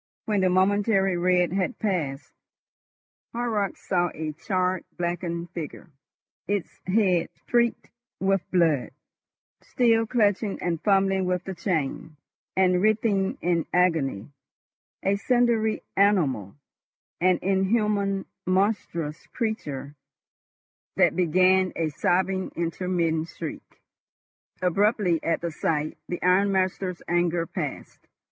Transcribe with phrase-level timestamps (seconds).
[0.25, 2.33] When the momentary red had passed,
[3.33, 5.91] Horrocks saw a charred, blackened figure,
[6.47, 8.93] its head streaked with blood,
[9.61, 12.17] still clutching and fumbling with the chain,
[12.57, 16.55] and writhing in agony—a cindery animal,
[17.19, 19.93] an inhuman, monstrous creature
[20.95, 23.83] that began a sobbing intermittent shriek.
[24.63, 28.07] Abruptly, at the sight, the ironmaster's anger passed.